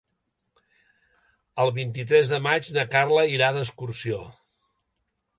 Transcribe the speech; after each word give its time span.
El 1.65 1.71
vint-i-tres 1.75 2.31
de 2.31 2.39
maig 2.45 2.71
na 2.77 2.85
Carla 2.95 3.25
irà 3.33 3.51
d'excursió. 3.57 4.23